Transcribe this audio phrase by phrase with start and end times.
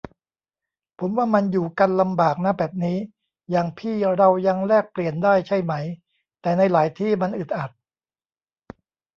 [0.99, 2.97] ผมว่ามันอยู่กันลำบากนะแบบนี้
[3.51, 5.73] อย่างพี่เรายังแลกเปลี่ยนได้ใช่ไหม
[6.41, 7.71] แต่ในหลายที่มันอึดอัด